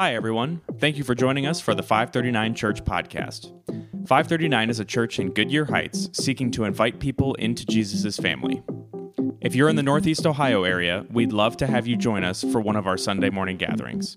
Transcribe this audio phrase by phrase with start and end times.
[0.00, 0.62] Hi, everyone.
[0.78, 3.52] Thank you for joining us for the 539 Church Podcast.
[4.08, 8.62] 539 is a church in Goodyear Heights seeking to invite people into Jesus' family.
[9.42, 12.62] If you're in the Northeast Ohio area, we'd love to have you join us for
[12.62, 14.16] one of our Sunday morning gatherings.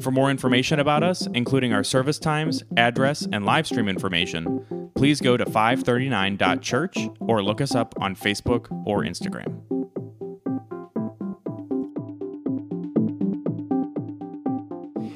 [0.00, 5.20] For more information about us, including our service times, address, and live stream information, please
[5.20, 9.57] go to 539.church or look us up on Facebook or Instagram.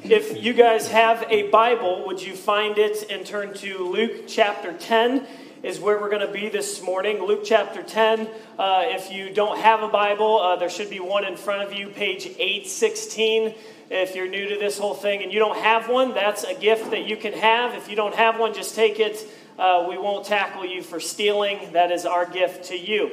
[0.05, 4.73] If you guys have a Bible, would you find it and turn to Luke chapter
[4.73, 5.25] 10?
[5.63, 7.25] Is where we're going to be this morning.
[7.25, 8.29] Luke chapter 10.
[8.59, 11.73] Uh, if you don't have a Bible, uh, there should be one in front of
[11.73, 13.55] you, page 816.
[13.91, 16.91] If you're new to this whole thing and you don't have one, that's a gift
[16.91, 17.77] that you can have.
[17.77, 19.25] If you don't have one, just take it.
[19.57, 21.75] Uh, we won't tackle you for stealing.
[21.75, 23.13] That is our gift to you.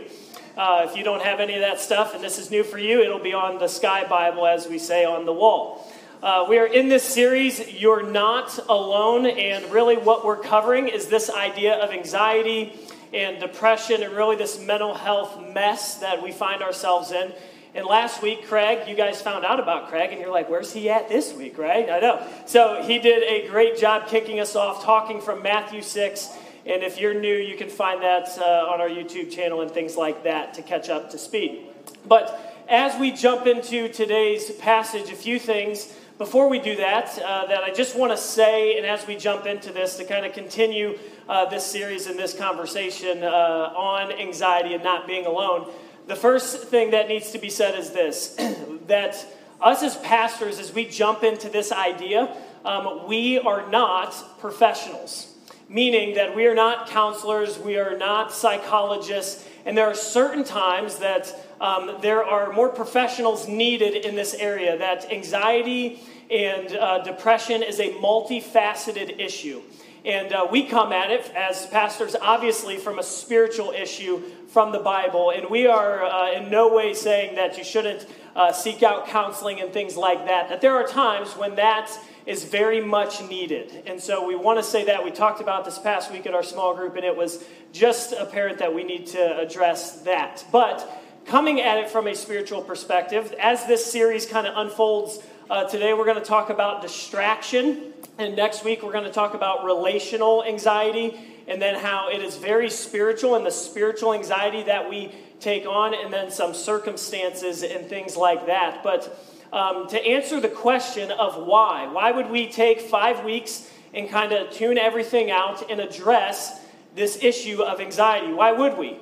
[0.57, 3.01] Uh, if you don't have any of that stuff and this is new for you,
[3.01, 5.87] it'll be on the Sky Bible, as we say, on the wall.
[6.21, 11.07] Uh, we are in this series, You're Not Alone, and really what we're covering is
[11.07, 12.77] this idea of anxiety
[13.13, 17.31] and depression and really this mental health mess that we find ourselves in.
[17.73, 20.89] And last week, Craig, you guys found out about Craig, and you're like, where's he
[20.89, 21.89] at this week, right?
[21.89, 22.27] I know.
[22.45, 26.29] So he did a great job kicking us off, talking from Matthew 6.
[26.65, 29.95] And if you're new, you can find that uh, on our YouTube channel and things
[29.95, 31.65] like that to catch up to speed.
[32.05, 37.45] But as we jump into today's passage, a few things before we do that, uh,
[37.45, 40.33] that I just want to say, and as we jump into this, to kind of
[40.33, 43.27] continue uh, this series and this conversation uh,
[43.73, 45.71] on anxiety and not being alone,
[46.07, 48.35] the first thing that needs to be said is this
[48.87, 49.25] that
[49.61, 55.33] us as pastors, as we jump into this idea, um, we are not professionals,
[55.69, 60.97] meaning that we are not counselors, we are not psychologists, and there are certain times
[60.97, 67.63] that um, there are more professionals needed in this area, that anxiety and uh, depression
[67.63, 69.61] is a multifaceted issue.
[70.05, 74.79] And uh, we come at it as pastors, obviously, from a spiritual issue from the
[74.79, 75.31] Bible.
[75.31, 79.59] And we are uh, in no way saying that you shouldn't uh, seek out counseling
[79.59, 80.47] and things like that.
[80.49, 81.91] That there are times when that
[82.25, 83.83] is very much needed.
[83.85, 85.03] And so we want to say that.
[85.03, 88.59] We talked about this past week at our small group, and it was just apparent
[88.59, 90.45] that we need to address that.
[90.51, 90.87] But
[91.29, 95.93] coming at it from a spiritual perspective, as this series kind of unfolds uh, today,
[95.93, 97.93] we're going to talk about distraction.
[98.17, 102.37] And next week, we're going to talk about relational anxiety and then how it is
[102.37, 107.85] very spiritual and the spiritual anxiety that we take on, and then some circumstances and
[107.85, 108.81] things like that.
[108.83, 109.23] But
[109.53, 114.33] um, to answer the question of why, why would we take five weeks and kind
[114.33, 116.59] of tune everything out and address
[116.95, 118.33] this issue of anxiety?
[118.33, 118.97] Why would we?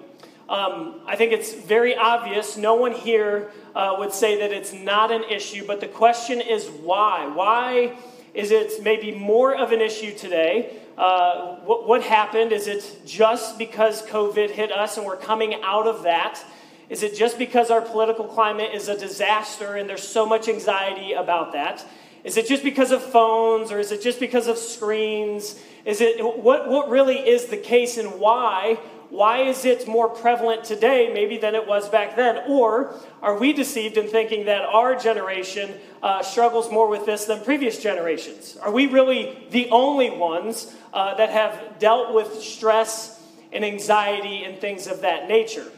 [0.50, 2.56] Um, I think it's very obvious.
[2.56, 6.68] No one here uh, would say that it's not an issue, but the question is
[6.68, 7.28] why?
[7.28, 7.98] Why
[8.34, 10.78] is it maybe more of an issue today?
[10.98, 12.54] Uh, what, what happened?
[12.54, 16.44] Is it just because COVID hit us and we're coming out of that?
[16.90, 21.12] Is it just because our political climate is a disaster and there's so much anxiety
[21.12, 21.86] about that?
[22.24, 25.60] Is it just because of phones or is it just because of screens?
[25.86, 30.66] Is it what, what really is the case and why why is it more prevalent
[30.66, 32.44] today, maybe than it was back then?
[32.48, 35.74] Or are we deceived in thinking that our generation
[36.04, 38.58] uh, struggles more with this than previous generations?
[38.62, 43.24] Are we really the only ones uh, that have dealt with stress
[43.54, 45.72] and anxiety and things of that nature?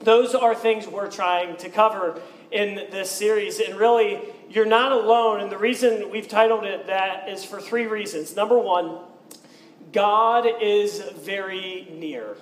[0.00, 2.20] Those are things we're trying to cover
[2.50, 3.60] in this series.
[3.60, 4.20] And really,
[4.50, 5.40] you're not alone.
[5.40, 8.34] And the reason we've titled it that is for three reasons.
[8.34, 8.98] Number one,
[9.92, 12.36] God is very near.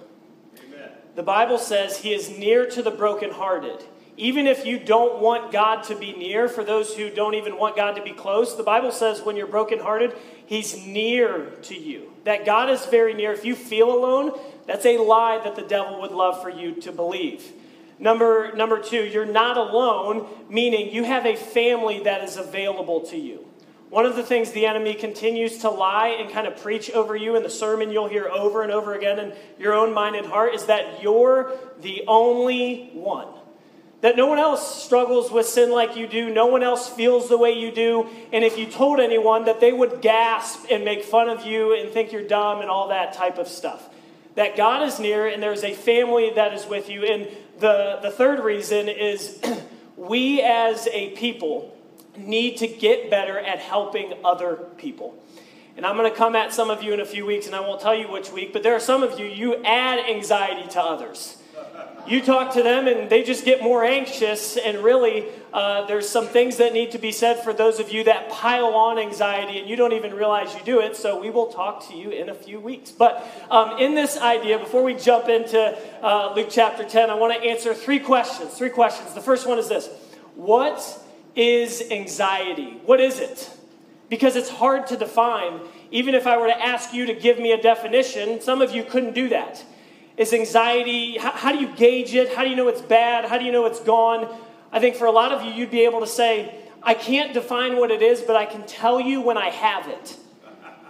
[1.17, 3.85] The Bible says he is near to the brokenhearted.
[4.17, 7.75] Even if you don't want God to be near, for those who don't even want
[7.75, 10.15] God to be close, the Bible says when you're brokenhearted,
[10.47, 12.13] he's near to you.
[12.25, 13.33] That God is very near.
[13.33, 16.93] If you feel alone, that's a lie that the devil would love for you to
[16.93, 17.51] believe.
[17.99, 23.17] Number, number two, you're not alone, meaning you have a family that is available to
[23.17, 23.47] you.
[23.91, 27.35] One of the things the enemy continues to lie and kind of preach over you
[27.35, 30.55] in the sermon you'll hear over and over again in your own mind and heart
[30.55, 33.27] is that you're the only one.
[34.03, 37.37] That no one else struggles with sin like you do, no one else feels the
[37.37, 41.29] way you do, and if you told anyone that they would gasp and make fun
[41.29, 43.91] of you and think you're dumb and all that type of stuff.
[44.37, 47.05] That God is near and there's a family that is with you.
[47.05, 47.27] And
[47.59, 49.41] the, the third reason is
[49.97, 51.77] we as a people
[52.17, 55.17] need to get better at helping other people.
[55.77, 57.61] And I'm going to come at some of you in a few weeks, and I
[57.61, 60.81] won't tell you which week, but there are some of you, you add anxiety to
[60.81, 61.37] others.
[62.07, 66.27] You talk to them and they just get more anxious, and really, uh, there's some
[66.27, 69.69] things that need to be said for those of you that pile on anxiety and
[69.69, 70.97] you don't even realize you do it.
[70.97, 72.91] So, we will talk to you in a few weeks.
[72.91, 77.35] But um, in this idea, before we jump into uh, Luke chapter 10, I want
[77.35, 78.53] to answer three questions.
[78.55, 79.15] Three questions.
[79.15, 79.89] The first one is this
[80.35, 80.81] What
[81.37, 82.81] is anxiety?
[82.85, 83.51] What is it?
[84.09, 85.61] Because it's hard to define.
[85.91, 88.85] Even if I were to ask you to give me a definition, some of you
[88.85, 89.65] couldn't do that.
[90.17, 92.35] Is anxiety, how, how, do you gauge it?
[92.35, 93.25] How do you know it's bad?
[93.25, 94.29] How do you know it's gone?
[94.73, 97.77] I think for a lot of you, you'd be able to say, I can't define
[97.77, 100.17] what it is, but I can tell you when I have it.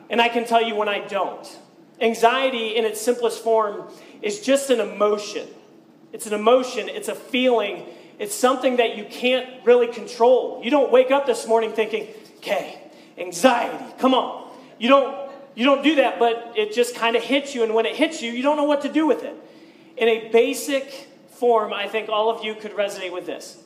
[0.08, 1.58] And I can tell you when I don't.
[2.00, 3.88] Anxiety, in its simplest form,
[4.22, 5.46] is just an emotion.
[6.12, 7.86] It's an emotion, it's a feeling,
[8.20, 10.60] it's something that you can't really control.
[10.62, 12.06] You don't wake up this morning thinking,
[12.36, 12.78] okay,
[13.16, 14.52] anxiety, come on.
[14.78, 17.64] You don't you don't do that, but it just kind of hits you.
[17.64, 19.34] And when it hits you, you don't know what to do with it.
[19.96, 23.56] In a basic form, I think all of you could resonate with this.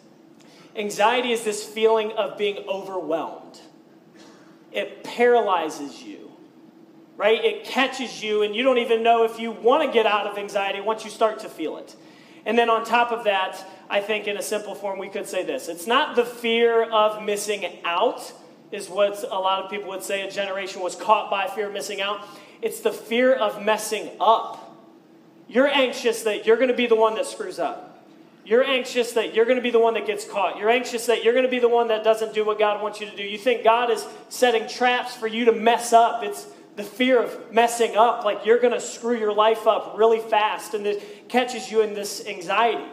[0.77, 3.61] Anxiety is this feeling of being overwhelmed,
[4.73, 6.33] it paralyzes you,
[7.17, 7.45] right?
[7.45, 10.39] It catches you, and you don't even know if you want to get out of
[10.39, 11.95] anxiety once you start to feel it.
[12.47, 15.45] And then on top of that, I think in a simple form, we could say
[15.45, 18.33] this it's not the fear of missing out
[18.73, 21.73] is what a lot of people would say a generation was caught by fear of
[21.73, 22.27] missing out.
[22.61, 24.61] It's the fear of messing up.
[25.47, 27.91] You're anxious that you're going to be the one that screws up.
[28.45, 30.59] You're anxious that you're going to be the one that gets caught.
[30.59, 33.01] You're anxious that you're going to be the one that doesn't do what God wants
[33.01, 33.23] you to do.
[33.23, 36.23] You think God is setting traps for you to mess up.
[36.23, 36.47] It's
[36.77, 40.75] the fear of messing up, like you're going to screw your life up really fast,
[40.75, 42.85] and it catches you in this anxiety.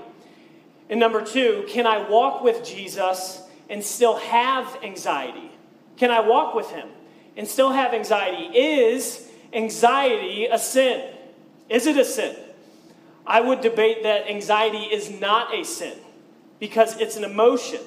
[0.92, 5.50] And number two, can I walk with Jesus and still have anxiety?
[5.96, 6.90] Can I walk with him
[7.38, 8.58] and still have anxiety?
[8.58, 11.10] Is anxiety a sin?
[11.70, 12.36] Is it a sin?
[13.26, 15.98] I would debate that anxiety is not a sin
[16.60, 17.80] because it's an emotion.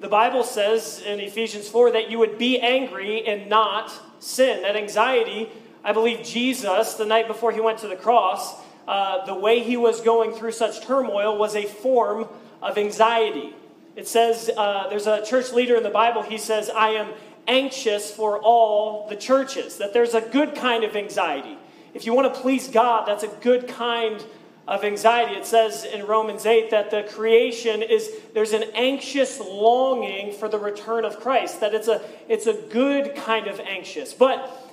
[0.00, 4.60] The Bible says in Ephesians 4 that you would be angry and not sin.
[4.62, 5.48] That anxiety,
[5.82, 8.54] I believe Jesus, the night before he went to the cross,
[8.86, 12.28] uh, the way he was going through such turmoil was a form
[12.62, 13.54] of anxiety.
[13.96, 17.12] It says, uh, there's a church leader in the Bible, he says, I am
[17.46, 21.56] anxious for all the churches, that there's a good kind of anxiety.
[21.92, 24.24] If you want to please God, that's a good kind
[24.66, 25.34] of anxiety.
[25.34, 30.58] It says in Romans 8 that the creation is there's an anxious longing for the
[30.58, 34.14] return of Christ, that it's a it's a good kind of anxious.
[34.14, 34.72] But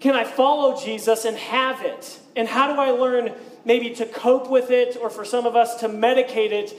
[0.00, 2.20] can I follow Jesus and have it?
[2.36, 3.32] And how do I learn
[3.64, 6.74] maybe to cope with it or for some of us to medicate it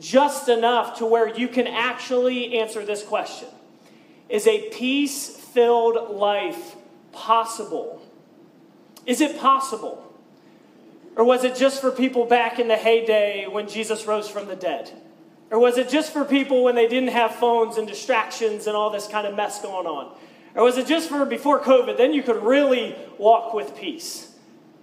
[0.00, 3.48] just enough to where you can actually answer this question?
[4.28, 6.76] Is a peace filled life
[7.12, 8.02] possible?
[9.06, 10.02] Is it possible?
[11.14, 14.56] Or was it just for people back in the heyday when Jesus rose from the
[14.56, 14.92] dead?
[15.50, 18.90] Or was it just for people when they didn't have phones and distractions and all
[18.90, 20.14] this kind of mess going on?
[20.54, 21.96] Or was it just for before COVID?
[21.96, 24.34] Then you could really walk with peace.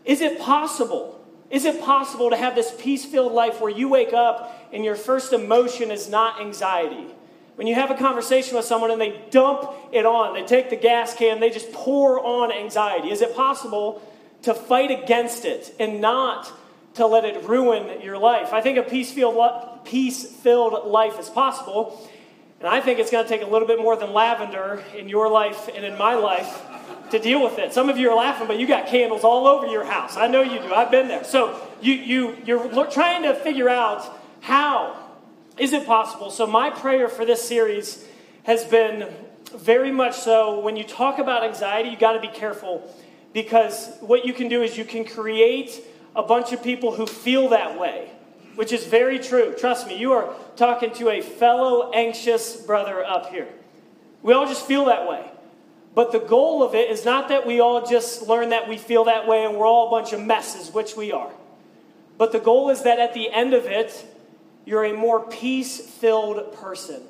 [0.06, 1.23] Is it possible?
[1.54, 4.96] Is it possible to have this peace filled life where you wake up and your
[4.96, 7.06] first emotion is not anxiety?
[7.54, 10.76] When you have a conversation with someone and they dump it on, they take the
[10.76, 13.12] gas can, they just pour on anxiety.
[13.12, 14.02] Is it possible
[14.42, 16.52] to fight against it and not
[16.96, 18.52] to let it ruin your life?
[18.52, 22.10] I think a peace-filled, peace-filled life is possible,
[22.64, 25.30] and I think it's going to take a little bit more than lavender in your
[25.30, 26.62] life and in my life
[27.12, 27.74] to deal with it.
[27.74, 30.16] Some of you are laughing, but you got candles all over your house.
[30.16, 30.74] I know you do.
[30.74, 31.26] I've been there.
[31.26, 34.10] So you, you, you're trying to figure out
[34.40, 34.96] how
[35.58, 36.32] is it possible?
[36.32, 38.08] So, my prayer for this series
[38.44, 39.14] has been
[39.54, 42.90] very much so when you talk about anxiety, you got to be careful
[43.34, 45.84] because what you can do is you can create
[46.16, 48.10] a bunch of people who feel that way,
[48.56, 49.54] which is very true.
[49.58, 53.48] Trust me, you are talking to a fellow anxious brother up here.
[54.22, 55.30] We all just feel that way.
[55.96, 59.04] But the goal of it is not that we all just learn that we feel
[59.06, 61.32] that way and we're all a bunch of messes, which we are.
[62.18, 64.06] But the goal is that at the end of it,
[64.66, 67.02] you're a more peace filled person.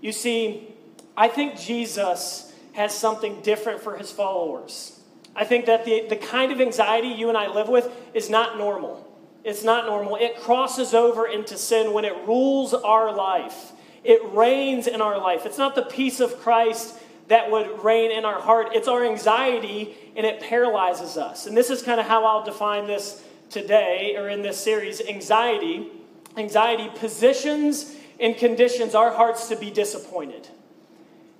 [0.00, 0.74] You see,
[1.16, 5.00] I think Jesus has something different for his followers.
[5.34, 8.58] I think that the, the kind of anxiety you and I live with is not
[8.58, 9.05] normal.
[9.46, 10.16] It's not normal.
[10.16, 13.72] It crosses over into sin when it rules our life.
[14.02, 15.46] It reigns in our life.
[15.46, 16.98] It's not the peace of Christ
[17.28, 21.46] that would reign in our heart, it's our anxiety and it paralyzes us.
[21.46, 25.90] And this is kind of how I'll define this today or in this series anxiety
[26.36, 30.46] Anxiety positions and conditions our hearts to be disappointed.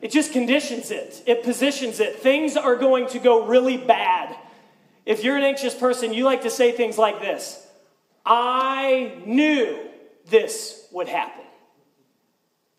[0.00, 2.16] It just conditions it, it positions it.
[2.16, 4.36] Things are going to go really bad.
[5.04, 7.65] If you're an anxious person, you like to say things like this
[8.26, 9.88] I knew
[10.28, 11.44] this would happen.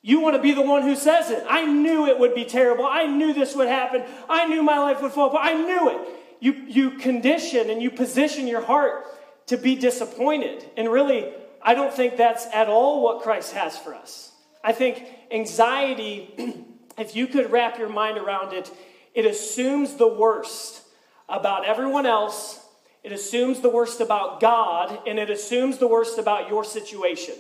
[0.02, 1.44] You want to be the one who says it.
[1.50, 2.86] I knew it would be terrible.
[2.86, 4.04] I knew this would happen.
[4.30, 5.46] I knew my life would fall apart.
[5.46, 6.08] I knew it.
[6.40, 9.06] You, you condition and you position your heart
[9.48, 10.64] to be disappointed.
[10.78, 14.32] And really, I don't think that's at all what Christ has for us.
[14.64, 16.66] I think anxiety,
[16.98, 18.72] if you could wrap your mind around it,
[19.14, 20.84] it assumes the worst
[21.28, 22.64] about everyone else,
[23.08, 27.36] it assumes the worst about God, and it assumes the worst about your situation.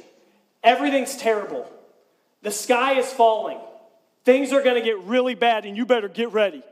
[0.63, 1.69] Everything's terrible.
[2.41, 3.59] The sky is falling.
[4.23, 6.63] Things are going to get really bad, and you better get ready.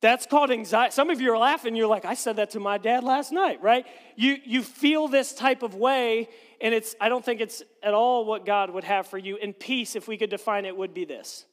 [0.00, 0.92] That's called anxiety.
[0.92, 1.76] Some of you are laughing.
[1.76, 3.86] You're like, I said that to my dad last night, right?
[4.16, 6.28] You, you feel this type of way,
[6.60, 9.38] and it's, I don't think it's at all what God would have for you.
[9.40, 11.46] And peace, if we could define it, would be this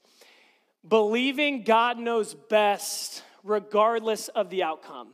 [0.87, 5.09] believing God knows best, regardless of the outcome.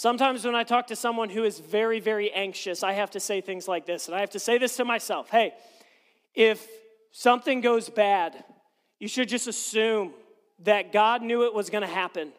[0.00, 3.42] Sometimes when I talk to someone who is very, very anxious, I have to say
[3.42, 5.52] things like this, and I have to say this to myself Hey,
[6.34, 6.66] if
[7.12, 8.42] something goes bad,
[8.98, 10.14] you should just assume
[10.60, 12.32] that God knew it was going to happen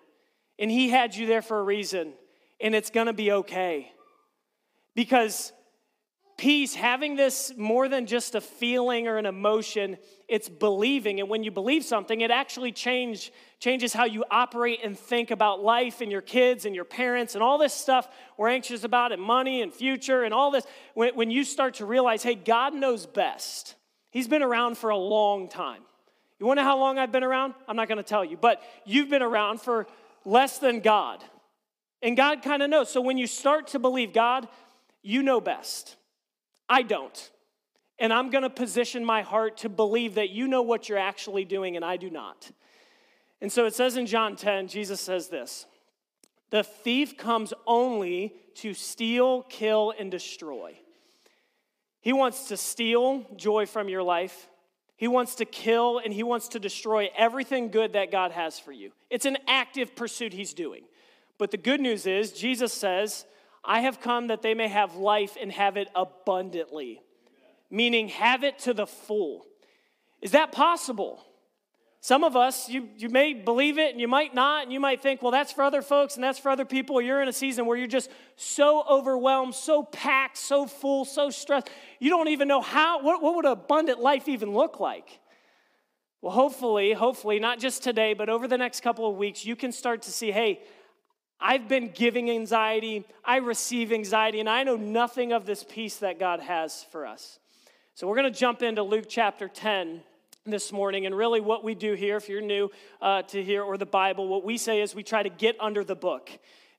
[0.57, 2.13] and He had you there for a reason
[2.59, 3.91] and it's going to be okay.
[4.95, 5.53] Because
[6.41, 9.95] peace, having this more than just a feeling or an emotion,
[10.27, 11.19] it's believing.
[11.19, 15.61] And when you believe something, it actually change, changes how you operate and think about
[15.61, 18.07] life and your kids and your parents and all this stuff
[18.39, 20.65] we're anxious about and money and future and all this.
[20.95, 23.75] When, when you start to realize, hey, God knows best.
[24.09, 25.83] He's been around for a long time.
[26.39, 27.53] You know how long I've been around?
[27.67, 29.85] I'm not going to tell you, but you've been around for
[30.25, 31.23] less than God.
[32.01, 32.89] And God kind of knows.
[32.89, 34.47] So when you start to believe God,
[35.03, 35.97] you know best.
[36.71, 37.31] I don't.
[37.99, 41.43] And I'm going to position my heart to believe that you know what you're actually
[41.43, 42.49] doing and I do not.
[43.41, 45.65] And so it says in John 10, Jesus says this
[46.49, 50.77] The thief comes only to steal, kill, and destroy.
[51.99, 54.47] He wants to steal joy from your life.
[54.95, 58.71] He wants to kill and he wants to destroy everything good that God has for
[58.71, 58.91] you.
[59.09, 60.83] It's an active pursuit he's doing.
[61.37, 63.25] But the good news is, Jesus says,
[63.63, 67.01] I have come that they may have life and have it abundantly,
[67.69, 69.45] meaning have it to the full.
[70.21, 71.23] Is that possible?
[72.03, 75.03] Some of us, you, you may believe it and you might not, and you might
[75.03, 76.99] think, well, that's for other folks and that's for other people.
[76.99, 81.69] You're in a season where you're just so overwhelmed, so packed, so full, so stressed.
[81.99, 85.19] You don't even know how, what, what would an abundant life even look like?
[86.23, 89.71] Well, hopefully, hopefully, not just today, but over the next couple of weeks, you can
[89.71, 90.61] start to see, hey,
[91.41, 96.19] I've been giving anxiety, I receive anxiety, and I know nothing of this peace that
[96.19, 97.39] God has for us.
[97.95, 100.01] So we're going to jump into Luke chapter 10
[100.45, 101.07] this morning.
[101.07, 102.69] And really, what we do here, if you're new
[103.01, 105.83] uh, to here or the Bible, what we say is we try to get under
[105.83, 106.29] the book.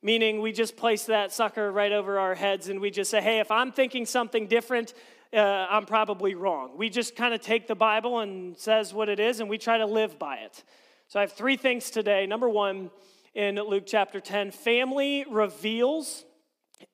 [0.00, 3.40] Meaning, we just place that sucker right over our heads and we just say, hey,
[3.40, 4.94] if I'm thinking something different,
[5.32, 5.38] uh,
[5.70, 6.76] I'm probably wrong.
[6.76, 9.78] We just kind of take the Bible and says what it is and we try
[9.78, 10.62] to live by it.
[11.08, 12.26] So I have three things today.
[12.26, 12.90] Number one,
[13.34, 16.24] in Luke chapter 10, family reveals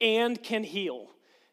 [0.01, 1.09] and can heal.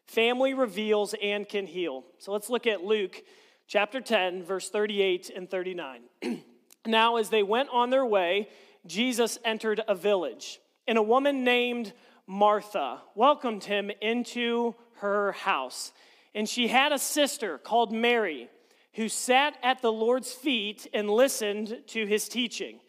[0.06, 2.04] Family reveals and can heal.
[2.18, 3.22] So let's look at Luke
[3.66, 6.02] chapter 10, verse 38 and 39.
[6.86, 8.48] now, as they went on their way,
[8.86, 11.92] Jesus entered a village, and a woman named
[12.28, 15.92] Martha welcomed him into her house.
[16.34, 18.48] And she had a sister called Mary
[18.94, 22.80] who sat at the Lord's feet and listened to his teaching.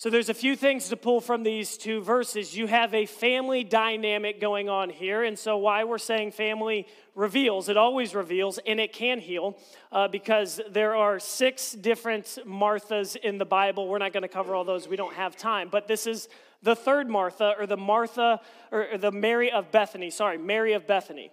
[0.00, 2.56] So there's a few things to pull from these two verses.
[2.56, 7.68] You have a family dynamic going on here, and so why we're saying family reveals,
[7.68, 9.58] it always reveals, and it can heal
[9.92, 13.88] uh, because there are six different Marthas in the Bible.
[13.88, 15.68] We're not going to cover all those; we don't have time.
[15.70, 16.30] But this is
[16.62, 18.40] the third Martha, or the Martha,
[18.72, 20.08] or the Mary of Bethany.
[20.08, 21.30] Sorry, Mary of Bethany.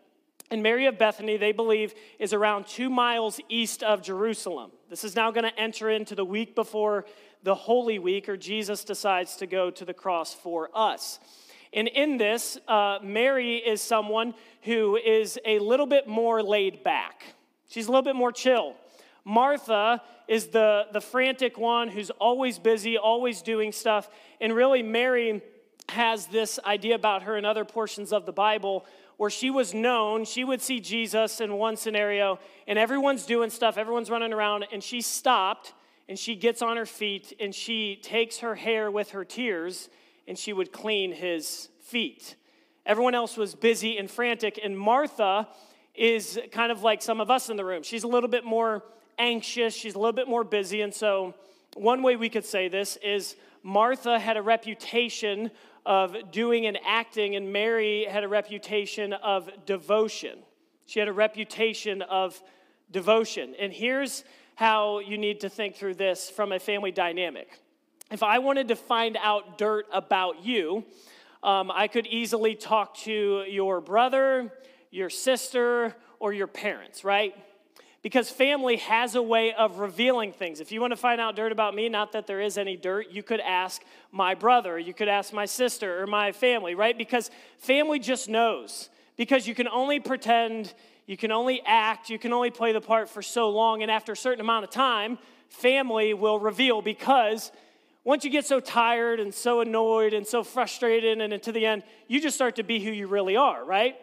[0.49, 4.71] And Mary of Bethany, they believe, is around two miles east of Jerusalem.
[4.89, 7.05] This is now going to enter into the week before
[7.43, 11.19] the Holy Week, or Jesus decides to go to the cross for us.
[11.73, 17.23] And in this, uh, Mary is someone who is a little bit more laid back.
[17.69, 18.75] She's a little bit more chill.
[19.25, 24.09] Martha is the, the frantic one who's always busy, always doing stuff.
[24.39, 25.41] And really, Mary
[25.89, 28.85] has this idea about her in other portions of the Bible
[29.17, 30.25] where she was known.
[30.25, 34.83] She would see Jesus in one scenario, and everyone's doing stuff, everyone's running around, and
[34.83, 35.73] she stopped
[36.09, 39.89] and she gets on her feet and she takes her hair with her tears
[40.27, 42.35] and she would clean his feet.
[42.85, 45.47] Everyone else was busy and frantic, and Martha
[45.93, 47.83] is kind of like some of us in the room.
[47.83, 48.83] She's a little bit more
[49.17, 51.33] anxious, she's a little bit more busy, and so
[51.75, 55.51] one way we could say this is Martha had a reputation
[55.85, 60.39] of doing and acting, and Mary had a reputation of devotion.
[60.85, 62.41] She had a reputation of
[62.91, 63.55] devotion.
[63.59, 64.23] And here's
[64.57, 67.47] how you need to think through this from a family dynamic.
[68.09, 70.83] If I wanted to find out dirt about you,
[71.43, 74.51] um, I could easily talk to your brother,
[74.89, 77.35] your sister, or your parents, right?
[78.01, 80.59] Because family has a way of revealing things.
[80.59, 83.11] If you want to find out dirt about me, not that there is any dirt,
[83.11, 86.97] you could ask my brother, you could ask my sister or my family, right?
[86.97, 88.89] Because family just knows.
[89.17, 90.73] Because you can only pretend,
[91.07, 94.11] you can only act, you can only play the part for so long, and after
[94.11, 95.17] a certain amount of time,
[95.49, 97.51] family will reveal because
[98.03, 101.83] once you get so tired and so annoyed and so frustrated, and to the end,
[102.07, 103.95] you just start to be who you really are, right?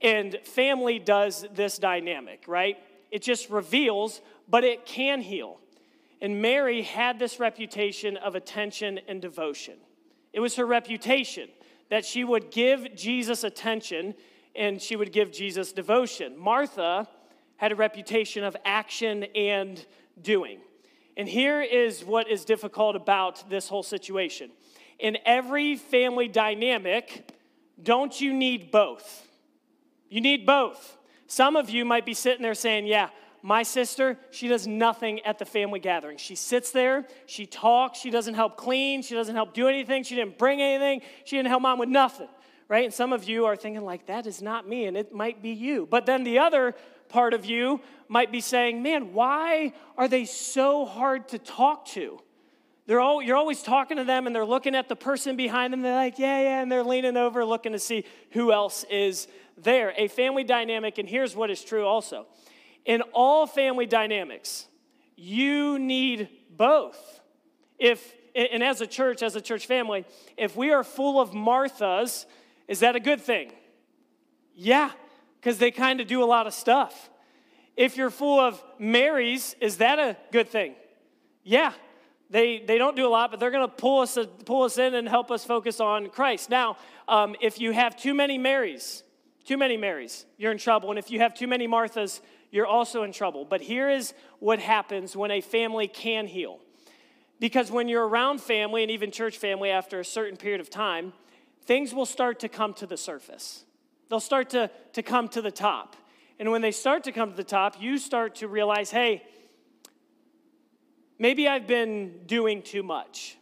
[0.00, 2.78] And family does this dynamic, right?
[3.10, 5.58] It just reveals, but it can heal.
[6.20, 9.74] And Mary had this reputation of attention and devotion.
[10.32, 11.48] It was her reputation
[11.90, 14.14] that she would give Jesus attention
[14.56, 16.38] and she would give Jesus devotion.
[16.38, 17.08] Martha
[17.56, 19.84] had a reputation of action and
[20.20, 20.60] doing.
[21.16, 24.50] And here is what is difficult about this whole situation.
[24.98, 27.30] In every family dynamic,
[27.82, 29.26] don't you need both?
[30.08, 30.98] You need both.
[31.26, 33.08] Some of you might be sitting there saying, Yeah,
[33.42, 36.16] my sister, she does nothing at the family gathering.
[36.16, 40.14] She sits there, she talks, she doesn't help clean, she doesn't help do anything, she
[40.14, 42.28] didn't bring anything, she didn't help mom with nothing,
[42.68, 42.84] right?
[42.84, 45.50] And some of you are thinking, like, that is not me, and it might be
[45.50, 45.86] you.
[45.90, 46.74] But then the other
[47.08, 52.18] part of you might be saying, man, why are they so hard to talk to?
[52.86, 55.80] They're all, you're always talking to them and they're looking at the person behind them.
[55.80, 59.94] They're like, yeah, yeah, and they're leaning over looking to see who else is there.
[59.96, 62.26] A family dynamic, and here's what is true also
[62.84, 64.66] in all family dynamics,
[65.16, 67.20] you need both.
[67.78, 70.04] If, and as a church, as a church family,
[70.36, 72.26] if we are full of Marthas,
[72.68, 73.52] is that a good thing?
[74.54, 74.90] Yeah,
[75.40, 77.10] because they kind of do a lot of stuff.
[77.76, 80.74] If you're full of Marys, is that a good thing?
[81.42, 81.72] Yeah,
[82.30, 84.94] they, they don't do a lot, but they're going to pull us, pull us in
[84.94, 86.50] and help us focus on Christ.
[86.50, 86.76] Now,
[87.08, 89.02] um, if you have too many Marys,
[89.44, 90.90] too many Marys, you're in trouble.
[90.90, 93.44] And if you have too many Marthas, you're also in trouble.
[93.44, 96.60] But here is what happens when a family can heal.
[97.40, 101.12] Because when you're around family and even church family after a certain period of time,
[101.66, 103.64] things will start to come to the surface.
[104.08, 105.96] They'll start to, to come to the top.
[106.38, 109.22] And when they start to come to the top, you start to realize hey,
[111.18, 113.36] maybe I've been doing too much,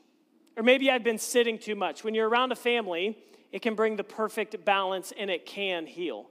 [0.57, 2.05] or maybe I've been sitting too much.
[2.05, 3.19] When you're around a family,
[3.51, 6.29] it can bring the perfect balance and it can heal.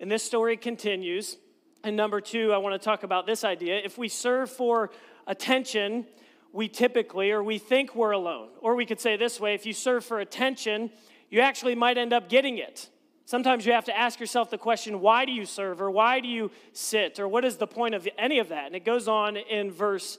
[0.00, 1.36] And this story continues.
[1.82, 3.80] And number two, I want to talk about this idea.
[3.84, 4.90] If we serve for
[5.26, 6.06] attention,
[6.52, 8.48] we typically, or we think we're alone.
[8.60, 10.90] Or we could say this way if you serve for attention,
[11.34, 12.88] you actually might end up getting it.
[13.24, 15.82] Sometimes you have to ask yourself the question, why do you serve?
[15.82, 17.18] Or why do you sit?
[17.18, 18.66] Or what is the point of any of that?
[18.66, 20.16] And it goes on in verse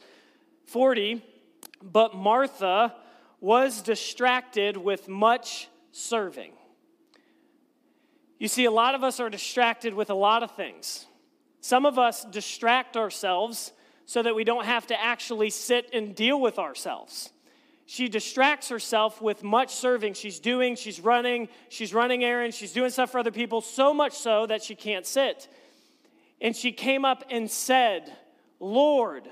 [0.65, 1.23] 40.
[1.81, 2.93] But Martha
[3.39, 6.51] was distracted with much serving.
[8.37, 11.05] You see, a lot of us are distracted with a lot of things.
[11.61, 13.71] Some of us distract ourselves
[14.05, 17.31] so that we don't have to actually sit and deal with ourselves.
[17.85, 20.15] She distracts herself with much serving.
[20.15, 24.13] She's doing, she's running, she's running errands, she's doing stuff for other people, so much
[24.13, 25.47] so that she can't sit.
[26.41, 28.11] And she came up and said,
[28.59, 29.29] Lord,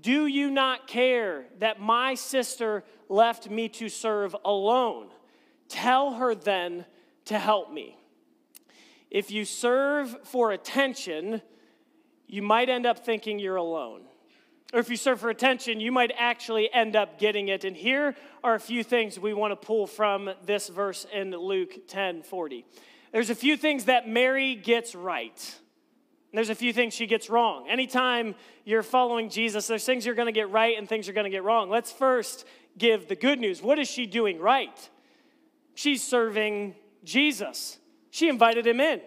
[0.00, 5.08] do you not care that my sister left me to serve alone?
[5.68, 6.86] Tell her then
[7.26, 7.96] to help me.
[9.08, 11.42] If you serve for attention,
[12.26, 14.02] you might end up thinking you're alone
[14.74, 17.62] or if you serve for attention, you might actually end up getting it.
[17.62, 21.86] And here are a few things we want to pull from this verse in Luke
[21.86, 22.66] 10 40.
[23.12, 25.54] There's a few things that Mary gets right.
[26.32, 27.68] There's a few things she gets wrong.
[27.68, 28.34] Anytime
[28.64, 31.30] you're following Jesus, there's things you're going to get right and things you're going to
[31.30, 31.70] get wrong.
[31.70, 32.44] Let's first
[32.76, 33.62] give the good news.
[33.62, 34.90] What is she doing right?
[35.76, 37.78] She's serving Jesus.
[38.10, 39.00] She invited him in.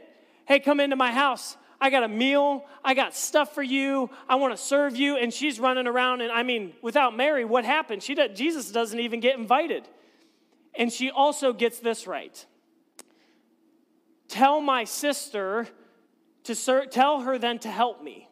[0.46, 1.58] Hey, come into my house.
[1.80, 2.66] I got a meal.
[2.84, 4.10] I got stuff for you.
[4.28, 5.18] I want to serve you.
[5.18, 6.22] And she's running around.
[6.22, 8.02] And I mean, without Mary, what happened?
[8.02, 9.88] She does, Jesus doesn't even get invited.
[10.74, 12.46] And she also gets this right.
[14.28, 15.68] Tell my sister
[16.44, 18.28] to ser- tell her then to help me.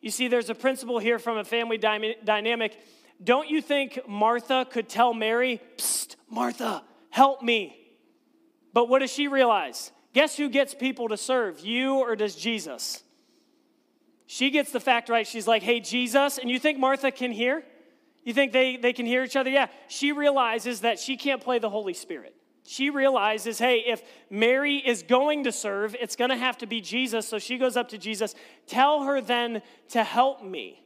[0.00, 2.78] You see, there's a principle here from a family dy- dynamic.
[3.22, 7.76] Don't you think Martha could tell Mary, Psst, Martha, help me?
[8.72, 9.90] But what does she realize?
[10.14, 13.02] Guess who gets people to serve, you or does Jesus?
[14.26, 15.26] She gets the fact right.
[15.26, 16.38] She's like, hey, Jesus.
[16.38, 17.62] And you think Martha can hear?
[18.24, 19.48] You think they, they can hear each other?
[19.48, 19.68] Yeah.
[19.88, 22.34] She realizes that she can't play the Holy Spirit.
[22.66, 26.82] She realizes, hey, if Mary is going to serve, it's going to have to be
[26.82, 27.26] Jesus.
[27.26, 28.34] So she goes up to Jesus,
[28.66, 30.84] tell her then to help me.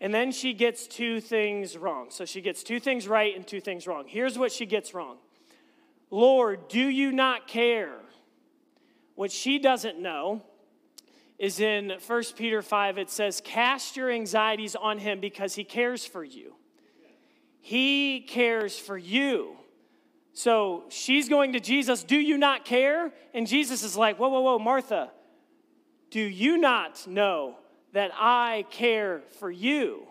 [0.00, 2.06] And then she gets two things wrong.
[2.08, 4.04] So she gets two things right and two things wrong.
[4.06, 5.18] Here's what she gets wrong
[6.10, 7.98] Lord, do you not care?
[9.14, 10.42] What she doesn't know
[11.38, 16.06] is in 1 Peter 5, it says, Cast your anxieties on him because he cares
[16.06, 16.54] for you.
[17.60, 19.56] He cares for you.
[20.34, 23.12] So she's going to Jesus, Do you not care?
[23.34, 25.10] And Jesus is like, Whoa, whoa, whoa, Martha,
[26.10, 27.56] do you not know
[27.92, 30.06] that I care for you?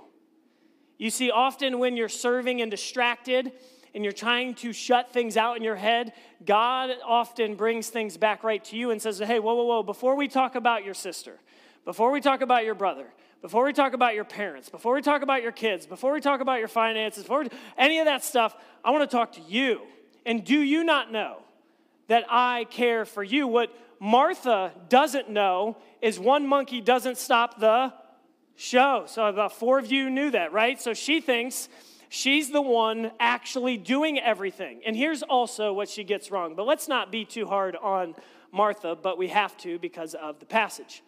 [0.98, 3.54] You see, often when you're serving and distracted,
[3.94, 6.14] and you're trying to shut things out in your head,
[6.46, 10.16] God often brings things back right to you and says, Hey, whoa, whoa, whoa, before
[10.16, 11.40] we talk about your sister,
[11.86, 13.08] before we talk about your brother,
[13.42, 16.42] before we talk about your parents, before we talk about your kids, before we talk
[16.42, 19.82] about your finances, before we, any of that stuff, I want to talk to you.
[20.26, 21.38] And do you not know
[22.08, 23.48] that I care for you?
[23.48, 27.94] What Martha doesn't know is one monkey doesn't stop the
[28.56, 29.06] show.
[29.08, 30.80] So about four of you knew that, right?
[30.80, 31.68] So she thinks
[32.14, 34.82] She's the one actually doing everything.
[34.86, 36.56] And here's also what she gets wrong.
[36.56, 38.16] But let's not be too hard on
[38.52, 41.04] Martha, but we have to because of the passage.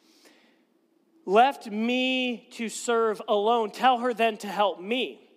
[1.26, 3.72] Left me to serve alone.
[3.72, 5.30] Tell her then to help me.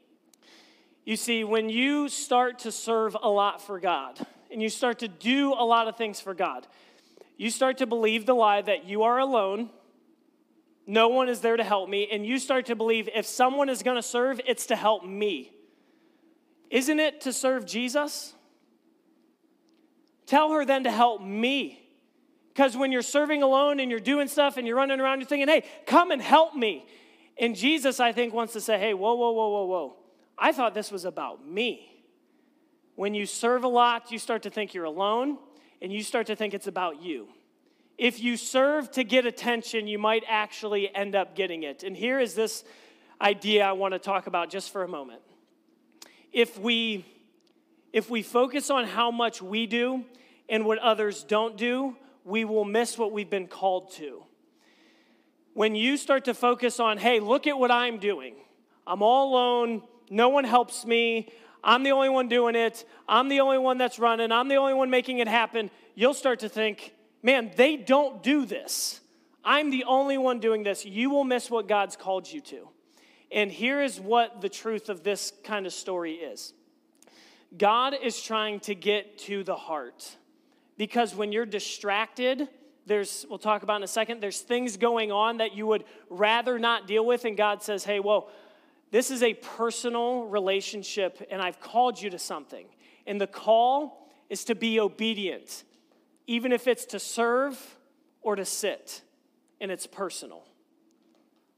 [1.05, 5.09] You see, when you start to serve a lot for God and you start to
[5.09, 6.69] do a lot of things for God,
[7.37, 9.71] you start to believe the lie that you are alone,
[10.87, 13.83] no one is there to help me, and you start to believe if someone is
[13.83, 15.55] going to serve, it's to help me.
[16.71, 18.35] Isn't it to serve Jesus?
[20.27, 21.83] Tell her then to help me.
[22.53, 25.49] Because when you're serving alone and you're doing stuff and you're running around, you're thinking,
[25.49, 26.87] hey, come and help me.
[27.39, 29.97] And Jesus, I think, wants to say, hey, whoa, whoa, whoa, whoa, whoa.
[30.39, 31.93] I thought this was about me.
[32.95, 35.39] When you serve a lot, you start to think you're alone
[35.83, 37.29] and you start to think it's about you.
[37.99, 41.83] If you serve to get attention, you might actually end up getting it.
[41.83, 42.65] And here is this
[43.21, 45.21] idea I want to talk about just for a moment
[46.37, 47.03] if we
[47.95, 50.05] if we focus on how much we do
[50.51, 54.23] and what others don't do, we will miss what we've been called to.
[55.55, 58.35] When you start to focus on, hey, look at what I'm doing.
[58.87, 61.33] I'm all alone, no one helps me.
[61.65, 62.85] I'm the only one doing it.
[63.09, 64.31] I'm the only one that's running.
[64.31, 65.71] I'm the only one making it happen.
[65.95, 69.01] You'll start to think, man, they don't do this.
[69.43, 70.85] I'm the only one doing this.
[70.85, 72.69] You will miss what God's called you to.
[73.33, 76.53] And here is what the truth of this kind of story is
[77.57, 80.17] God is trying to get to the heart.
[80.77, 82.49] Because when you're distracted,
[82.87, 86.59] there's, we'll talk about in a second, there's things going on that you would rather
[86.59, 87.25] not deal with.
[87.25, 88.29] And God says, hey, whoa,
[88.91, 92.67] this is a personal relationship, and I've called you to something.
[93.07, 95.65] And the call is to be obedient,
[96.27, 97.59] even if it's to serve
[98.23, 99.03] or to sit,
[99.61, 100.46] and it's personal.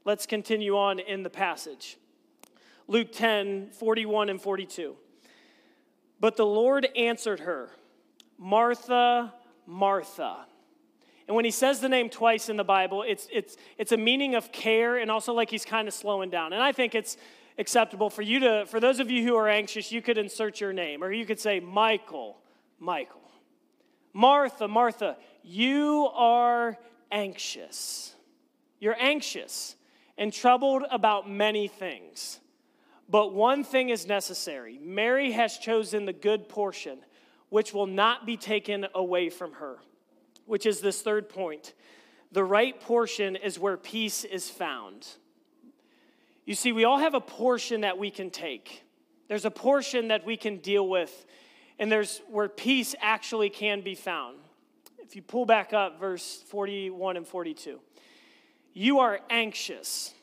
[0.09, 1.95] Let's continue on in the passage.
[2.87, 4.95] Luke 10 41 and 42.
[6.19, 7.69] But the Lord answered her,
[8.35, 9.31] Martha,
[9.67, 10.47] Martha.
[11.27, 14.33] And when he says the name twice in the Bible, it's, it's, it's a meaning
[14.33, 16.53] of care and also like he's kind of slowing down.
[16.53, 17.15] And I think it's
[17.59, 20.73] acceptable for you to, for those of you who are anxious, you could insert your
[20.73, 22.39] name or you could say, Michael,
[22.79, 23.29] Michael.
[24.11, 26.79] Martha, Martha, you are
[27.11, 28.15] anxious.
[28.79, 29.75] You're anxious
[30.19, 32.41] and troubled about many things.
[33.07, 36.99] But one thing is necessary Mary has chosen the good portion,
[37.47, 39.77] which will not be taken away from her,
[40.45, 41.73] which is this third point.
[42.31, 45.07] The right portion is where peace is found.
[46.45, 48.83] You see, we all have a portion that we can take.
[49.29, 51.25] There's a portion that we can deal with,
[51.79, 54.37] and there's where peace actually can be found.
[54.99, 57.79] If you pull back up verse 41 and 42.
[58.73, 60.13] You are anxious.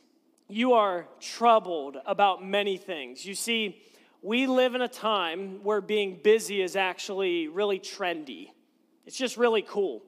[0.48, 3.26] You are troubled about many things.
[3.26, 3.82] You see,
[4.22, 8.50] we live in a time where being busy is actually really trendy.
[9.04, 10.02] It's just really cool.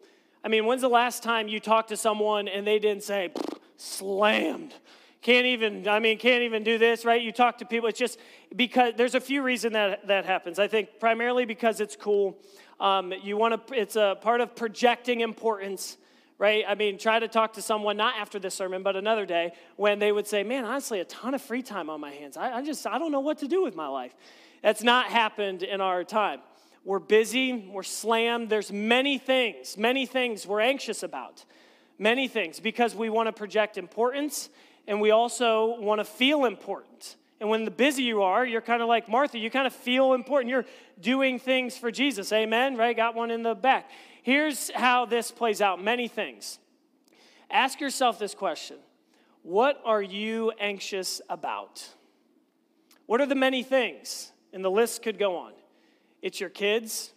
[0.44, 3.32] I mean, when's the last time you talked to someone and they didn't say,
[3.76, 4.74] slammed?
[5.20, 7.20] Can't even, I mean, can't even do this, right?
[7.20, 8.18] You talk to people, it's just
[8.54, 10.60] because there's a few reasons that that happens.
[10.60, 12.38] I think primarily because it's cool.
[12.78, 15.96] Um, you want to, it's a part of projecting importance
[16.38, 16.64] right?
[16.66, 19.98] I mean, try to talk to someone, not after this sermon, but another day, when
[19.98, 22.36] they would say, Man, honestly, a ton of free time on my hands.
[22.36, 24.14] I, I just, I don't know what to do with my life.
[24.62, 26.40] That's not happened in our time.
[26.84, 28.48] We're busy, we're slammed.
[28.48, 31.44] There's many things, many things we're anxious about.
[31.98, 34.48] Many things because we want to project importance
[34.86, 37.16] and we also want to feel important.
[37.40, 40.14] And when the busy you are, you're kind of like Martha, you kind of feel
[40.14, 40.50] important.
[40.50, 40.64] You're
[41.00, 42.32] doing things for Jesus.
[42.32, 42.76] Amen?
[42.76, 42.96] Right?
[42.96, 43.90] Got one in the back.
[44.28, 46.58] Here's how this plays out many things.
[47.50, 48.76] Ask yourself this question
[49.40, 51.88] What are you anxious about?
[53.06, 54.30] What are the many things?
[54.52, 55.52] And the list could go on.
[56.20, 57.14] It's your kids.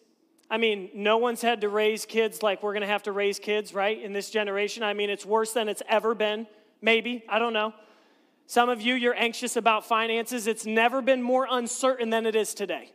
[0.50, 3.74] I mean, no one's had to raise kids like we're to have to raise kids,
[3.74, 4.82] right, in this generation.
[4.82, 6.48] I mean, it's worse than it's ever been,
[6.82, 7.26] maybe.
[7.28, 7.74] I don't know.
[8.48, 10.48] Some of you, you're anxious about finances.
[10.48, 12.94] It's never been more uncertain than it is today.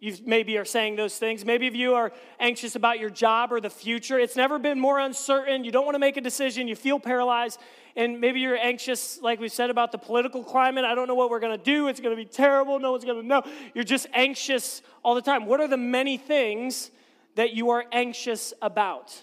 [0.00, 1.44] You maybe are saying those things.
[1.44, 4.98] Maybe if you are anxious about your job or the future, it's never been more
[4.98, 5.62] uncertain.
[5.62, 6.66] You don't want to make a decision.
[6.66, 7.60] You feel paralyzed.
[7.96, 10.86] And maybe you're anxious, like we said, about the political climate.
[10.86, 11.88] I don't know what we're going to do.
[11.88, 12.78] It's going to be terrible.
[12.78, 13.42] No one's going to know.
[13.74, 15.44] You're just anxious all the time.
[15.44, 16.90] What are the many things
[17.34, 19.22] that you are anxious about?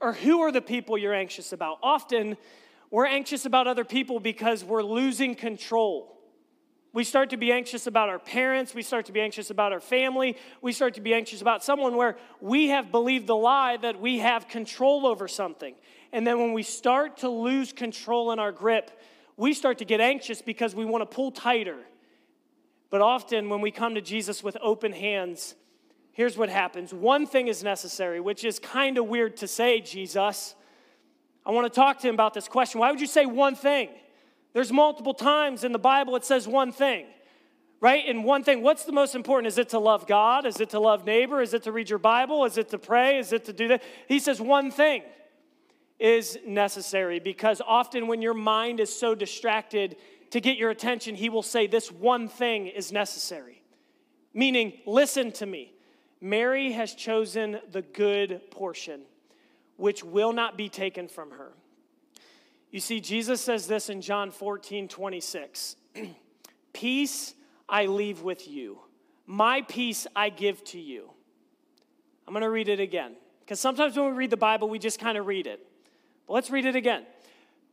[0.00, 1.78] Or who are the people you're anxious about?
[1.84, 2.36] Often,
[2.90, 6.15] we're anxious about other people because we're losing control.
[6.96, 8.74] We start to be anxious about our parents.
[8.74, 10.34] We start to be anxious about our family.
[10.62, 14.20] We start to be anxious about someone where we have believed the lie that we
[14.20, 15.74] have control over something.
[16.10, 18.98] And then when we start to lose control in our grip,
[19.36, 21.76] we start to get anxious because we want to pull tighter.
[22.88, 25.54] But often when we come to Jesus with open hands,
[26.12, 30.54] here's what happens one thing is necessary, which is kind of weird to say, Jesus.
[31.44, 32.80] I want to talk to him about this question.
[32.80, 33.90] Why would you say one thing?
[34.56, 37.04] There's multiple times in the Bible it says one thing,
[37.78, 38.02] right?
[38.08, 39.48] And one thing, what's the most important?
[39.48, 40.46] Is it to love God?
[40.46, 41.42] Is it to love neighbor?
[41.42, 42.42] Is it to read your Bible?
[42.46, 43.18] Is it to pray?
[43.18, 43.82] Is it to do that?
[44.08, 45.02] He says one thing
[45.98, 49.96] is necessary because often when your mind is so distracted
[50.30, 53.62] to get your attention, he will say, This one thing is necessary.
[54.32, 55.74] Meaning, listen to me.
[56.22, 59.02] Mary has chosen the good portion
[59.76, 61.52] which will not be taken from her.
[62.70, 65.76] You see, Jesus says this in John 14, 26.
[66.72, 67.34] peace
[67.68, 68.78] I leave with you,
[69.26, 71.10] my peace I give to you.
[72.26, 73.16] I'm going to read it again.
[73.40, 75.64] Because sometimes when we read the Bible, we just kind of read it.
[76.26, 77.04] But let's read it again.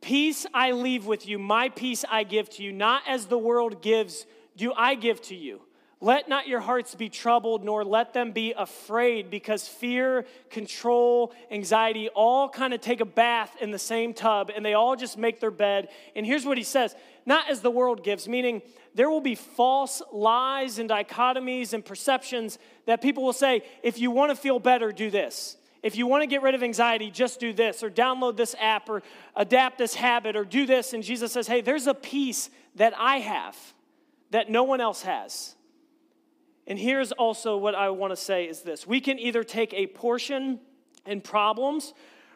[0.00, 2.72] Peace I leave with you, my peace I give to you.
[2.72, 4.26] Not as the world gives,
[4.56, 5.62] do I give to you.
[6.04, 12.10] Let not your hearts be troubled, nor let them be afraid, because fear, control, anxiety
[12.10, 15.40] all kind of take a bath in the same tub and they all just make
[15.40, 15.88] their bed.
[16.14, 18.60] And here's what he says not as the world gives, meaning
[18.94, 24.10] there will be false lies and dichotomies and perceptions that people will say, if you
[24.10, 25.56] want to feel better, do this.
[25.82, 28.90] If you want to get rid of anxiety, just do this, or download this app,
[28.90, 29.02] or
[29.34, 30.92] adapt this habit, or do this.
[30.92, 33.56] And Jesus says, hey, there's a peace that I have
[34.32, 35.54] that no one else has.
[36.66, 39.86] And here's also what I want to say is this we can either take a
[39.86, 40.60] portion
[41.06, 41.94] in problems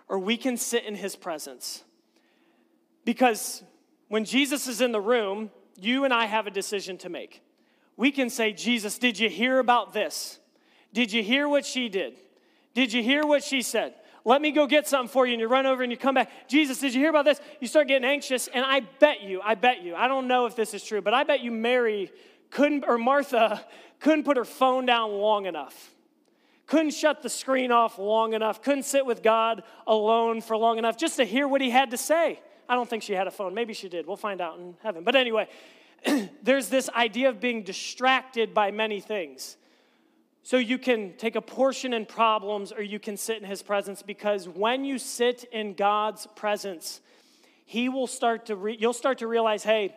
[0.08, 1.84] or we can sit in his presence.
[3.04, 3.62] Because
[4.08, 7.42] when Jesus is in the room, you and I have a decision to make.
[7.96, 10.38] We can say, Jesus, did you hear about this?
[10.92, 12.20] Did you hear what she did?
[12.74, 13.94] Did you hear what she said?
[14.24, 15.32] Let me go get something for you.
[15.32, 16.30] And you run over and you come back.
[16.48, 17.40] Jesus, did you hear about this?
[17.60, 18.48] You start getting anxious.
[18.48, 21.14] And I bet you, I bet you, I don't know if this is true, but
[21.14, 22.12] I bet you Mary
[22.50, 23.64] couldn't, or Martha
[24.00, 25.94] couldn't put her phone down long enough,
[26.66, 30.96] couldn't shut the screen off long enough, couldn't sit with God alone for long enough
[30.96, 32.40] just to hear what he had to say.
[32.68, 33.54] I don't think she had a phone.
[33.54, 34.06] Maybe she did.
[34.06, 35.02] We'll find out in heaven.
[35.02, 35.48] But anyway,
[36.42, 39.56] there's this idea of being distracted by many things.
[40.42, 44.02] So you can take a portion in problems or you can sit in his presence
[44.02, 47.00] because when you sit in God's presence,
[47.64, 49.94] he will start to re- you'll start to realize, hey,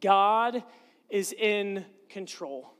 [0.00, 0.62] God
[1.12, 2.74] is in control.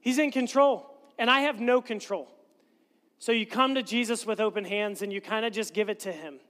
[0.00, 2.28] He's in control, and I have no control.
[3.20, 6.00] So you come to Jesus with open hands and you kind of just give it
[6.00, 6.40] to Him.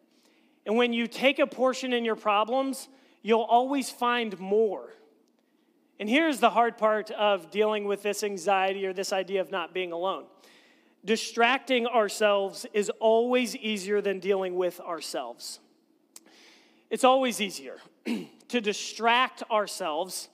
[0.64, 2.88] And when you take a portion in your problems,
[3.20, 4.94] you'll always find more.
[6.00, 9.74] And here's the hard part of dealing with this anxiety or this idea of not
[9.74, 10.24] being alone
[11.04, 15.60] distracting ourselves is always easier than dealing with ourselves.
[16.90, 17.76] It's always easier
[18.48, 20.28] to distract ourselves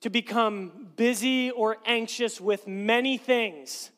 [0.00, 3.90] to become busy or anxious with many things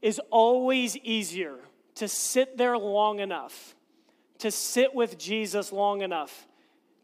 [0.00, 1.56] is always easier
[1.96, 3.74] to sit there long enough,
[4.38, 6.46] to sit with Jesus long enough,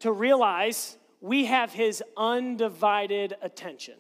[0.01, 3.95] to realize we have his undivided attention.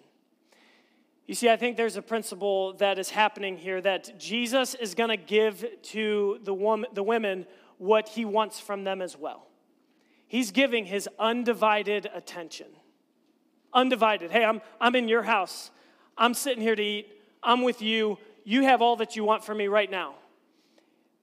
[1.26, 5.11] You see, I think there's a principle that is happening here that Jesus is going
[5.11, 7.46] to give to the, woman, the women
[7.79, 9.46] what he wants from them as well.
[10.26, 12.66] He's giving his undivided attention
[13.73, 14.31] undivided.
[14.31, 15.71] Hey, I'm, I'm in your house.
[16.17, 17.09] I'm sitting here to eat.
[17.43, 18.19] I'm with you.
[18.45, 20.15] You have all that you want from me right now.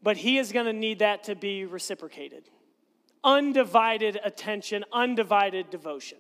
[0.02, 2.50] But he is going to need that to be reciprocated.
[3.24, 6.20] Undivided attention, undivided devotion.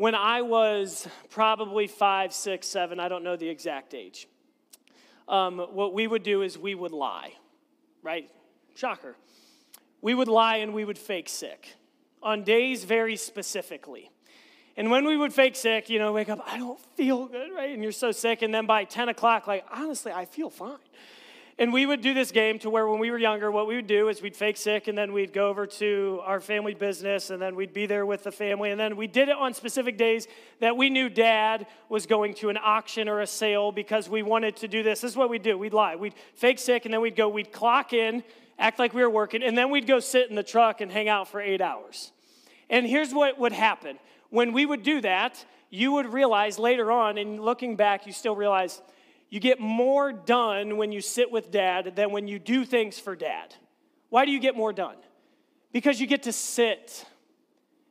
[0.00, 4.28] when I was probably five, six, seven, I don't know the exact age,
[5.28, 7.34] um, what we would do is we would lie,
[8.02, 8.30] right?
[8.74, 9.14] Shocker.
[10.00, 11.74] We would lie and we would fake sick
[12.22, 14.10] on days very specifically.
[14.76, 17.70] And when we would fake sick, you know, wake up, I don't feel good, right?
[17.70, 18.42] And you're so sick.
[18.42, 20.78] And then by 10 o'clock, like, honestly, I feel fine.
[21.60, 23.86] And we would do this game to where when we were younger, what we would
[23.86, 27.40] do is we'd fake sick and then we'd go over to our family business and
[27.40, 28.70] then we'd be there with the family.
[28.70, 30.26] And then we did it on specific days
[30.60, 34.56] that we knew dad was going to an auction or a sale because we wanted
[34.56, 35.02] to do this.
[35.02, 35.58] This is what we'd do.
[35.58, 35.96] We'd lie.
[35.96, 38.24] We'd fake sick and then we'd go, we'd clock in,
[38.58, 41.10] act like we were working, and then we'd go sit in the truck and hang
[41.10, 42.10] out for eight hours.
[42.70, 43.98] And here's what would happen
[44.30, 48.34] when we would do that, you would realize later on, and looking back, you still
[48.34, 48.80] realize
[49.28, 53.14] you get more done when you sit with dad than when you do things for
[53.14, 53.54] dad.
[54.08, 54.96] Why do you get more done?
[55.72, 57.04] Because you get to sit.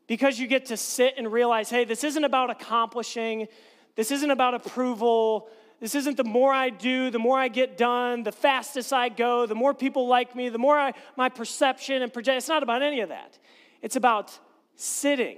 [0.07, 3.47] Because you get to sit and realize, hey, this isn't about accomplishing,
[3.95, 5.49] this isn't about approval.
[5.79, 9.45] This isn't the more I do, the more I get done, the fastest I go,
[9.45, 12.37] the more people like me, the more I, my perception and project.
[12.37, 13.39] It's not about any of that.
[13.81, 14.37] It's about
[14.75, 15.37] sitting.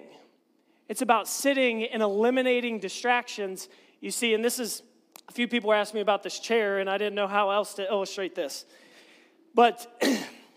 [0.91, 3.69] It's about sitting and eliminating distractions.
[4.01, 4.83] You see, and this is
[5.29, 7.89] a few people asked me about this chair, and I didn't know how else to
[7.89, 8.65] illustrate this.
[9.55, 9.87] But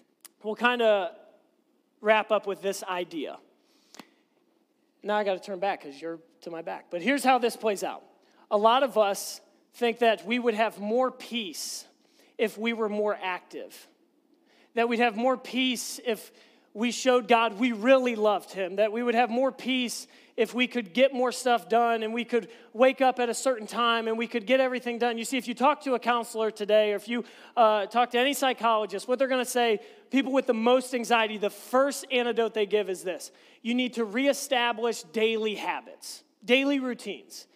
[0.43, 1.11] we'll kind of
[2.01, 3.37] wrap up with this idea.
[5.05, 6.87] Now I got to turn back because you're to my back.
[6.91, 8.03] But here's how this plays out
[8.51, 9.41] a lot of us
[9.75, 11.87] think that we would have more peace
[12.39, 13.87] if we were more active,
[14.75, 16.33] that we'd have more peace if
[16.73, 20.67] we showed God we really loved Him, that we would have more peace if we
[20.67, 24.19] could get more stuff done and we could wake up at a certain time and
[24.19, 25.17] we could get everything done.
[25.17, 27.25] You see, if you talk to a counselor today or if you
[27.57, 29.79] uh, talk to any psychologist, what they're going to say,
[30.11, 33.31] people with the most anxiety, the first antidote they give is this
[33.63, 37.47] you need to reestablish daily habits, daily routines,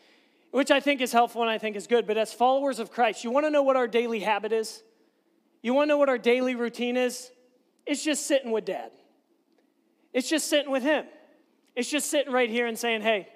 [0.53, 2.07] which I think is helpful and I think is good.
[2.07, 4.83] But as followers of Christ, you want to know what our daily habit is?
[5.63, 7.31] You want to know what our daily routine is?
[7.85, 8.93] It's just sitting with dad.
[10.13, 11.05] It's just sitting with Him.
[11.79, 13.29] It's just sitting right here and saying, hey,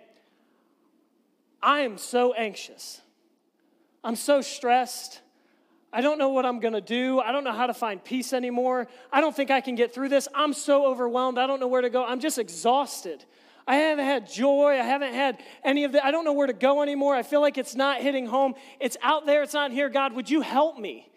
[1.62, 3.00] I am so anxious.
[4.02, 5.20] I'm so stressed.
[5.92, 7.20] I don't know what I'm going to do.
[7.20, 8.88] I don't know how to find peace anymore.
[9.12, 10.26] I don't think I can get through this.
[10.34, 11.38] I'm so overwhelmed.
[11.38, 12.04] I don't know where to go.
[12.04, 13.24] I'm just exhausted.
[13.64, 14.70] I haven't had joy.
[14.70, 16.04] I haven't had any of that.
[16.04, 17.14] I don't know where to go anymore.
[17.14, 18.54] I feel like it's not hitting home.
[18.80, 19.88] It's out there, it's not here.
[19.88, 21.08] God, would you help me?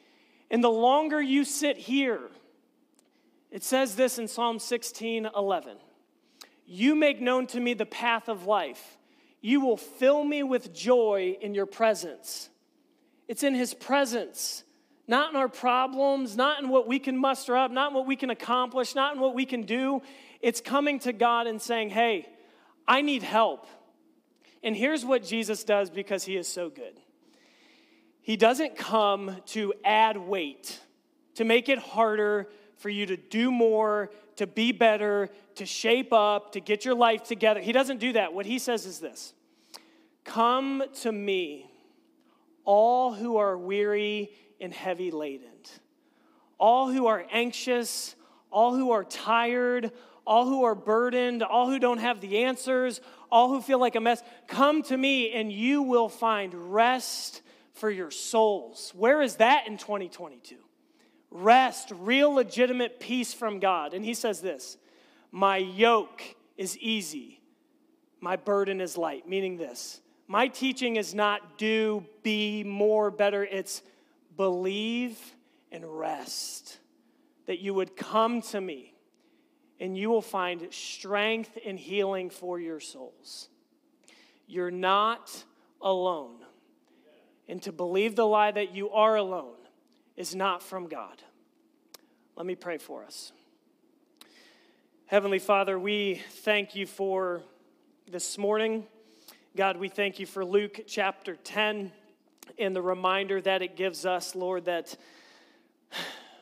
[0.51, 2.21] And the longer you sit here,
[3.49, 5.77] it says this in Psalm 16 11.
[6.65, 8.97] You make known to me the path of life.
[9.41, 12.49] You will fill me with joy in your presence.
[13.27, 14.63] It's in his presence,
[15.07, 18.15] not in our problems, not in what we can muster up, not in what we
[18.15, 20.01] can accomplish, not in what we can do.
[20.41, 22.27] It's coming to God and saying, Hey,
[22.87, 23.67] I need help.
[24.63, 26.99] And here's what Jesus does because he is so good
[28.21, 30.79] He doesn't come to add weight,
[31.35, 36.53] to make it harder for you to do more, to be better, to shape up,
[36.53, 37.59] to get your life together.
[37.59, 38.33] He doesn't do that.
[38.33, 39.33] What he says is this
[40.23, 41.69] Come to me,
[42.63, 45.47] all who are weary and heavy laden,
[46.57, 48.15] all who are anxious,
[48.51, 49.91] all who are tired,
[50.25, 54.01] all who are burdened, all who don't have the answers, all who feel like a
[54.01, 54.23] mess.
[54.47, 57.41] Come to me and you will find rest
[57.73, 58.93] for your souls.
[58.95, 60.55] Where is that in 2022?
[61.35, 63.93] rest, real legitimate peace from God.
[63.93, 64.77] And he says this
[65.35, 66.23] My yoke
[66.55, 67.41] is easy,
[68.21, 69.99] my burden is light, meaning this.
[70.27, 73.43] My teaching is not do, be, more, better.
[73.43, 73.81] It's
[74.37, 75.19] believe
[75.73, 76.79] and rest.
[77.47, 78.93] That you would come to me
[79.77, 83.49] and you will find strength and healing for your souls.
[84.47, 85.43] You're not
[85.81, 86.37] alone.
[87.49, 89.57] And to believe the lie that you are alone
[90.15, 91.21] is not from God.
[92.37, 93.33] Let me pray for us.
[95.07, 97.43] Heavenly Father, we thank you for
[98.09, 98.85] this morning.
[99.55, 101.91] God, we thank you for Luke chapter 10
[102.57, 104.97] and the reminder that it gives us, Lord, that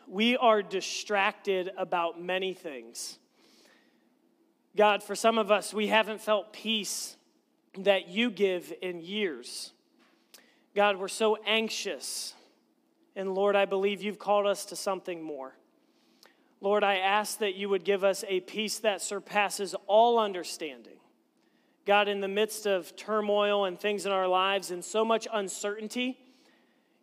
[0.07, 3.19] we are distracted about many things.
[4.77, 7.17] God, for some of us, we haven't felt peace
[7.79, 9.73] that you give in years.
[10.73, 12.33] God, we're so anxious
[13.15, 15.53] and Lord, I believe you've called us to something more.
[16.64, 20.95] Lord, I ask that you would give us a peace that surpasses all understanding.
[21.86, 26.18] God, in the midst of turmoil and things in our lives and so much uncertainty,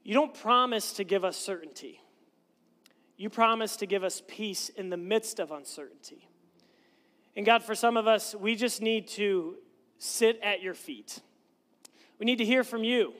[0.02, 2.00] you don't promise to give us certainty.
[3.18, 6.26] You promise to give us peace in the midst of uncertainty.
[7.36, 9.56] And God, for some of us, we just need to
[9.98, 11.20] sit at your feet.
[12.18, 13.12] We need to hear from you.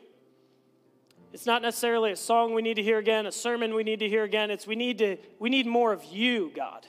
[1.32, 4.08] It's not necessarily a song we need to hear again, a sermon we need to
[4.08, 4.50] hear again.
[4.50, 6.86] It's we need to we need more of you, God.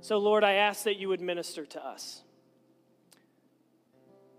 [0.00, 2.22] So Lord, I ask that you would minister to us.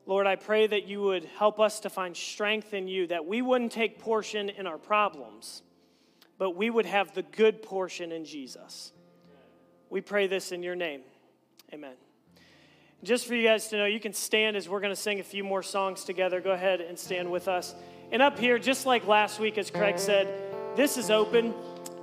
[0.05, 3.41] Lord, I pray that you would help us to find strength in you, that we
[3.41, 5.61] wouldn't take portion in our problems,
[6.37, 8.91] but we would have the good portion in Jesus.
[9.89, 11.01] We pray this in your name.
[11.71, 11.93] Amen.
[13.03, 15.23] Just for you guys to know, you can stand as we're going to sing a
[15.23, 16.41] few more songs together.
[16.41, 17.73] Go ahead and stand with us.
[18.12, 20.28] And up here, just like last week, as Craig said,
[20.76, 21.53] this is open.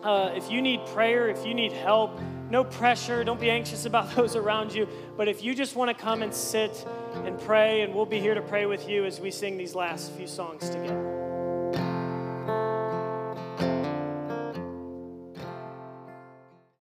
[0.03, 2.19] Uh, if you need prayer, if you need help,
[2.51, 3.23] no pressure.
[3.25, 4.89] Don't be anxious about those around you.
[5.17, 6.87] But if you just want to come and sit
[7.25, 10.13] and pray, and we'll be here to pray with you as we sing these last
[10.13, 11.18] few songs together.